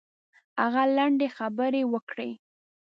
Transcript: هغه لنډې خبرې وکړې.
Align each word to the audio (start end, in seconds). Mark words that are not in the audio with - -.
هغه 0.61 0.83
لنډې 0.97 1.27
خبرې 1.37 1.81
وکړې. 1.93 2.31